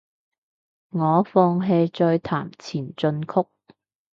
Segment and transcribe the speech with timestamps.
[0.89, 3.47] 我放棄再彈前進曲